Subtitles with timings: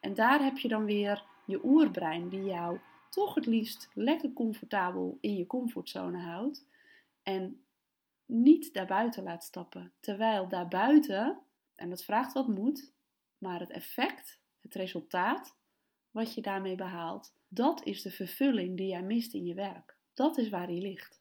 [0.00, 2.78] En daar heb je dan weer je oerbrein die jou
[3.10, 6.66] toch het liefst lekker comfortabel in je comfortzone houdt
[7.22, 7.64] en
[8.26, 9.92] niet daarbuiten laat stappen.
[10.00, 11.38] Terwijl daarbuiten,
[11.74, 12.92] en dat vraagt wat moed,
[13.38, 15.56] maar het effect, het resultaat
[16.10, 19.96] wat je daarmee behaalt, dat is de vervulling die jij mist in je werk.
[20.14, 21.20] Dat is waar die ligt.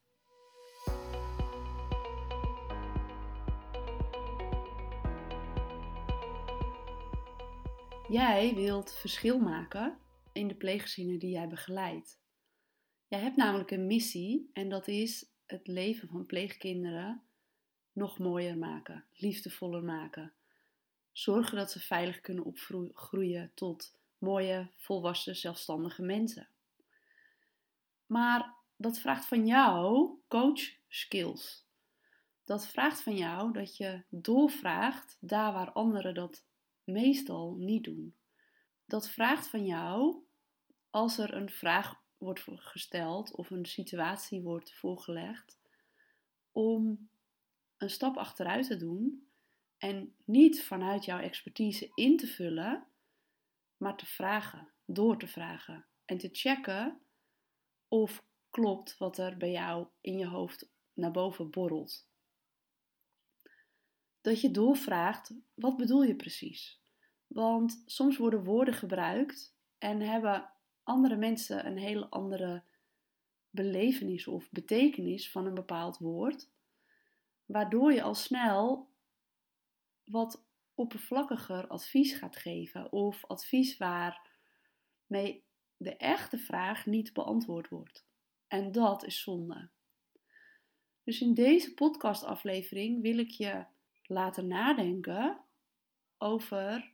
[8.09, 9.97] Jij wilt verschil maken
[10.33, 12.20] in de pleeggezinnen die jij begeleidt.
[13.07, 17.21] Jij hebt namelijk een missie en dat is het leven van pleegkinderen
[17.91, 20.34] nog mooier maken, liefdevoller maken.
[21.12, 26.49] Zorgen dat ze veilig kunnen opgroeien tot mooie, volwassen, zelfstandige mensen.
[28.05, 31.65] Maar dat vraagt van jou coach skills.
[32.43, 36.45] Dat vraagt van jou dat je doorvraagt daar waar anderen dat
[36.88, 38.16] meestal niet doen.
[38.86, 40.23] Dat vraagt van jou,
[40.90, 45.60] als er een vraag wordt gesteld of een situatie wordt voorgelegd,
[46.52, 47.10] om
[47.77, 49.27] een stap achteruit te doen
[49.77, 52.88] en niet vanuit jouw expertise in te vullen,
[53.77, 57.01] maar te vragen, door te vragen en te checken
[57.88, 62.07] of klopt wat er bij jou in je hoofd naar boven borrelt
[64.28, 66.81] dat je doorvraagt: wat bedoel je precies?
[67.28, 70.50] Want soms worden woorden gebruikt en hebben
[70.83, 72.63] andere mensen een hele andere
[73.50, 76.50] belevenis of betekenis van een bepaald woord,
[77.45, 78.89] waardoor je al snel
[80.03, 85.44] wat oppervlakkiger advies gaat geven of advies waarmee
[85.78, 88.07] de echte vraag niet beantwoord wordt.
[88.47, 89.69] En dat is zonde.
[91.03, 93.66] Dus in deze podcastaflevering wil ik je
[94.08, 95.41] laten nadenken
[96.18, 96.94] over,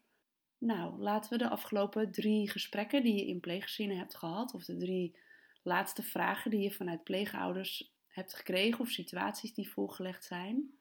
[0.57, 4.77] nou, laten we de afgelopen drie gesprekken die je in pleeggezinnen hebt gehad, of de
[4.77, 5.17] drie
[5.63, 10.77] laatste vragen die je vanuit pleegouders hebt gekregen, of situaties die voorgelegd zijn,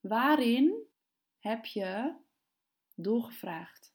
[0.00, 0.86] waarin
[1.38, 2.14] heb je
[2.94, 3.94] doorgevraagd?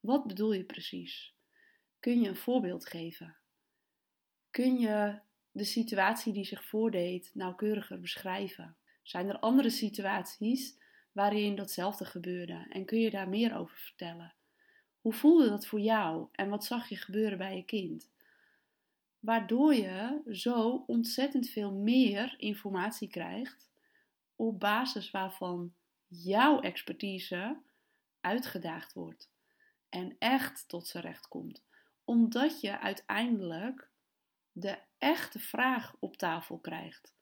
[0.00, 1.34] Wat bedoel je precies?
[2.00, 3.36] Kun je een voorbeeld geven?
[4.50, 5.18] Kun je
[5.50, 8.76] de situatie die zich voordeed nauwkeuriger beschrijven?
[9.02, 10.78] Zijn er andere situaties
[11.16, 12.66] waarin datzelfde gebeurde?
[12.70, 14.34] En kun je daar meer over vertellen?
[15.00, 18.10] Hoe voelde dat voor jou en wat zag je gebeuren bij je kind?
[19.18, 23.70] Waardoor je zo ontzettend veel meer informatie krijgt
[24.34, 25.74] op basis waarvan
[26.06, 27.60] jouw expertise
[28.20, 29.30] uitgedaagd wordt
[29.88, 31.64] en echt tot zijn recht komt.
[32.04, 33.88] Omdat je uiteindelijk
[34.52, 37.14] de echte vraag op tafel krijgt.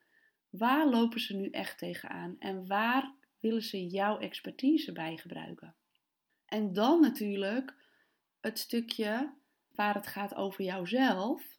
[0.50, 5.75] Waar lopen ze nu echt tegenaan en waar willen ze jouw expertise bij gebruiken.
[6.47, 7.75] En dan natuurlijk
[8.41, 9.34] het stukje
[9.71, 11.59] waar het gaat over jouzelf.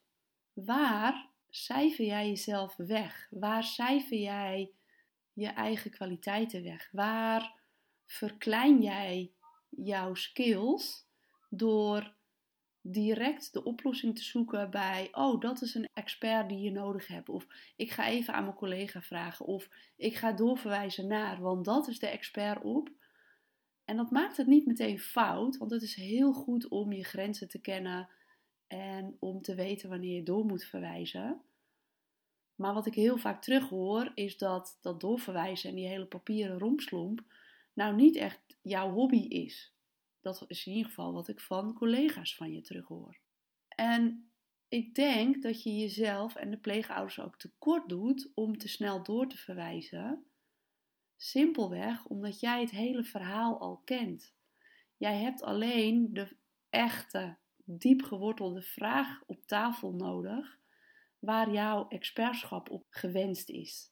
[0.54, 3.28] Waar cijfer jij jezelf weg?
[3.30, 4.72] Waar cijfer jij
[5.34, 6.90] je eigen kwaliteiten weg?
[6.92, 7.60] Waar
[8.06, 9.32] verklein jij
[9.70, 11.08] jouw skills
[11.50, 12.15] door
[12.88, 17.30] direct de oplossing te zoeken bij, oh, dat is een expert die je nodig hebt.
[17.30, 19.46] Of ik ga even aan mijn collega vragen.
[19.46, 22.90] Of ik ga doorverwijzen naar, want dat is de expert op.
[23.86, 27.50] En dat maakt het niet meteen fout, want het is heel goed om je grenzen
[27.50, 28.10] te kennen
[28.68, 31.42] en om te weten wanneer je door moet verwijzen.
[32.56, 37.24] Maar wat ik heel vaak terughoor, is dat dat doorverwijzen en die hele papieren romslomp
[37.74, 39.75] nou niet echt jouw hobby is.
[40.26, 43.18] Dat is in ieder geval wat ik van collega's van je terughoor.
[43.68, 44.32] En
[44.68, 49.28] ik denk dat je jezelf en de pleegouders ook tekort doet om te snel door
[49.28, 50.26] te verwijzen.
[51.16, 54.36] Simpelweg omdat jij het hele verhaal al kent.
[54.98, 56.36] Jij hebt alleen de
[56.70, 60.60] echte, diep gewortelde vraag op tafel nodig
[61.20, 63.92] waar jouw expertschap op gewenst is.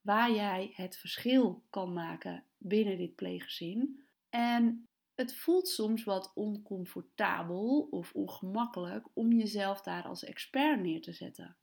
[0.00, 4.06] Waar jij het verschil kan maken binnen dit pleeggezin.
[4.28, 11.12] En het voelt soms wat oncomfortabel of ongemakkelijk om jezelf daar als expert neer te
[11.12, 11.56] zetten.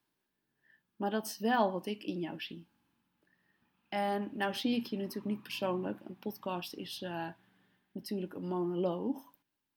[0.95, 2.67] Maar dat is wel wat ik in jou zie.
[3.87, 5.99] En nou zie ik je natuurlijk niet persoonlijk.
[5.99, 7.29] Een podcast is uh,
[7.91, 9.33] natuurlijk een monoloog.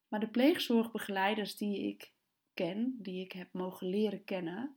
[0.08, 2.12] Maar de pleegzorgbegeleiders die ik
[2.54, 4.76] ken, die ik heb mogen leren kennen,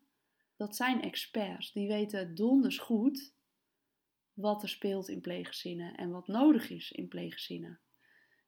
[0.55, 1.71] dat zijn experts.
[1.71, 3.33] Die weten donders goed
[4.33, 7.79] wat er speelt in pleeggezinnen en wat nodig is in pleeggezinnen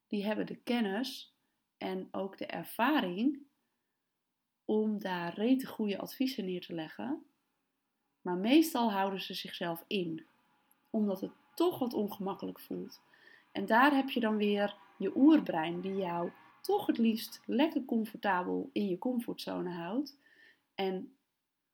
[0.08, 1.34] die hebben de kennis
[1.78, 3.38] en ook de ervaring
[4.64, 7.24] om daar rete goede adviezen neer te leggen.
[8.20, 10.26] Maar meestal houden ze zichzelf in,
[10.90, 13.00] omdat het toch wat ongemakkelijk voelt.
[13.52, 18.70] En daar heb je dan weer je oerbrein die jou toch het liefst lekker comfortabel
[18.72, 20.18] in je comfortzone houdt
[20.74, 21.16] en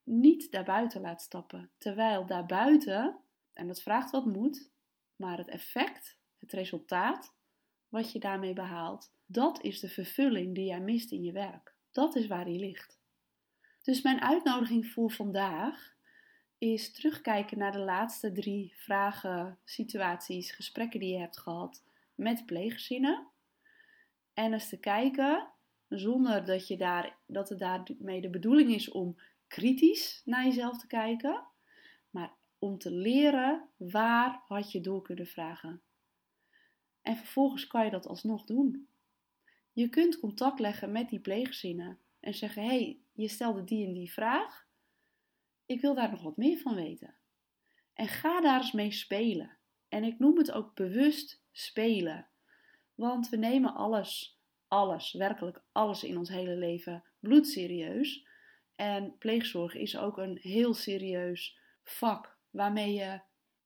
[0.02, 1.70] niet daarbuiten laat stappen.
[1.78, 3.16] Terwijl daarbuiten,
[3.52, 4.70] en dat vraagt wat moed,
[5.16, 7.34] maar het effect, het resultaat
[7.94, 11.74] wat je daarmee behaalt, dat is de vervulling die jij mist in je werk.
[11.92, 12.98] Dat is waar die ligt.
[13.82, 15.94] Dus mijn uitnodiging voor vandaag
[16.58, 23.26] is terugkijken naar de laatste drie vragen, situaties, gesprekken die je hebt gehad met pleeggezinnen.
[24.32, 25.48] En eens te kijken,
[25.88, 30.86] zonder dat, je daar, dat het daarmee de bedoeling is om kritisch naar jezelf te
[30.86, 31.46] kijken,
[32.10, 35.82] maar om te leren waar had je door kunnen vragen.
[37.04, 38.88] En vervolgens kan je dat alsnog doen.
[39.72, 43.92] Je kunt contact leggen met die pleeggezinnen en zeggen: hé, hey, je stelde die en
[43.92, 44.66] die vraag.
[45.66, 47.14] Ik wil daar nog wat meer van weten.
[47.94, 49.56] En ga daar eens mee spelen.
[49.88, 52.28] En ik noem het ook bewust spelen.
[52.94, 58.26] Want we nemen alles, alles, werkelijk alles in ons hele leven bloedserieus.
[58.74, 63.20] En pleegzorg is ook een heel serieus vak waarmee je,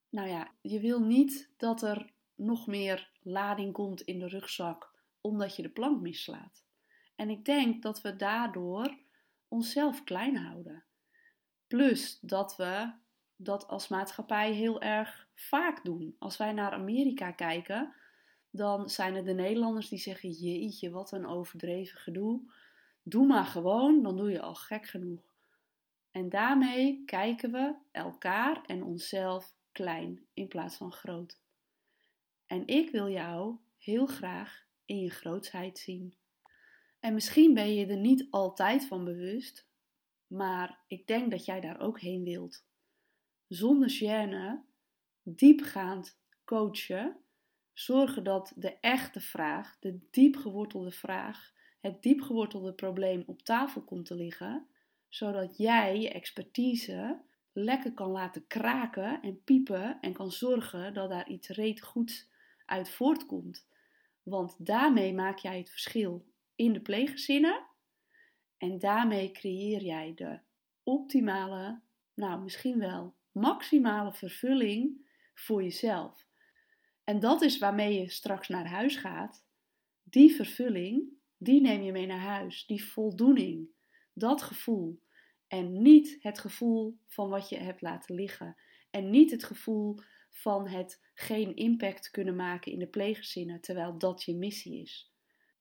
[0.08, 5.56] nou ja, je wil niet dat er nog meer lading komt in de rugzak omdat
[5.56, 6.64] je de plank mislaat.
[7.16, 8.98] En ik denk dat we daardoor
[9.48, 10.84] onszelf klein houden.
[11.66, 12.92] Plus dat we
[13.36, 16.16] dat als maatschappij heel erg vaak doen.
[16.18, 17.94] Als wij naar Amerika kijken,
[18.50, 22.40] dan zijn het de Nederlanders die zeggen: Jeetje, wat een overdreven gedoe.
[23.02, 25.22] Doe maar gewoon, dan doe je al gek genoeg.
[26.10, 31.40] En daarmee kijken we elkaar en onszelf klein in plaats van groot.
[32.48, 36.14] En ik wil jou heel graag in je grootsheid zien.
[37.00, 39.68] En misschien ben je er niet altijd van bewust,
[40.26, 42.66] maar ik denk dat jij daar ook heen wilt.
[43.48, 44.60] Zonder gêne,
[45.22, 47.16] diepgaand coachen,
[47.72, 54.14] zorgen dat de echte vraag, de diepgewortelde vraag, het diepgewortelde probleem op tafel komt te
[54.14, 54.66] liggen,
[55.08, 57.20] zodat jij je expertise
[57.52, 62.30] lekker kan laten kraken en piepen en kan zorgen dat daar iets reet goeds
[62.68, 63.66] uit voortkomt.
[64.22, 67.66] Want daarmee maak jij het verschil in de pleeggezinnen
[68.56, 70.40] en daarmee creëer jij de
[70.82, 71.80] optimale,
[72.14, 76.26] nou misschien wel maximale vervulling voor jezelf.
[77.04, 79.46] En dat is waarmee je straks naar huis gaat.
[80.02, 82.66] Die vervulling, die neem je mee naar huis.
[82.66, 83.68] Die voldoening,
[84.12, 85.02] dat gevoel.
[85.46, 88.56] En niet het gevoel van wat je hebt laten liggen.
[88.90, 89.98] En niet het gevoel
[90.28, 95.12] van het geen impact kunnen maken in de pleeggezinnen, terwijl dat je missie is.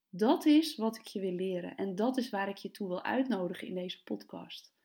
[0.09, 3.03] Dat is wat ik je wil leren en dat is waar ik je toe wil
[3.03, 4.75] uitnodigen in deze podcast.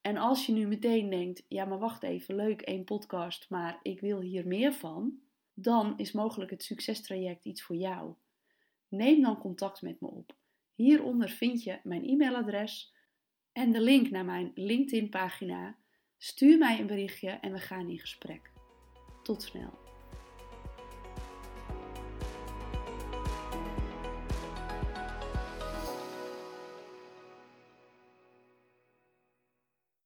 [0.00, 4.00] En als je nu meteen denkt: ja, maar wacht even, leuk één podcast, maar ik
[4.00, 5.18] wil hier meer van,
[5.54, 8.14] dan is mogelijk het succestraject iets voor jou.
[8.88, 10.36] Neem dan contact met me op.
[10.74, 12.94] Hieronder vind je mijn e-mailadres
[13.52, 15.76] en de link naar mijn LinkedIn-pagina.
[16.18, 18.55] Stuur mij een berichtje en we gaan in gesprek.
[19.26, 19.85] Tot snel.